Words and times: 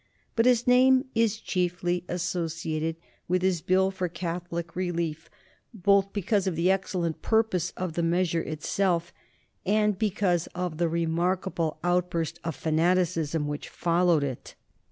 But 0.35 0.47
his 0.47 0.65
name 0.65 1.05
is 1.13 1.37
chiefly 1.37 2.05
associated 2.07 2.95
with 3.27 3.43
his 3.43 3.61
Bill 3.61 3.91
for 3.91 4.09
Catholic 4.09 4.75
Relief, 4.75 5.29
both 5.75 6.11
because 6.11 6.47
of 6.47 6.55
the 6.55 6.71
excellent 6.71 7.21
purpose 7.21 7.69
of 7.77 7.93
the 7.93 8.01
measure 8.01 8.41
itself, 8.41 9.13
and 9.63 9.99
because 9.99 10.47
of 10.55 10.79
the 10.79 10.89
remarkable 10.89 11.77
outburst 11.83 12.39
of 12.43 12.55
fanaticism 12.55 13.47
which 13.47 13.69
followed 13.69 14.23
it. 14.23 14.55